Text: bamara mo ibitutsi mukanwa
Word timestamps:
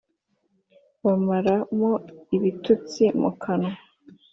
bamara 1.03 1.55
mo 1.77 1.91
ibitutsi 2.35 3.01
mukanwa 3.19 3.71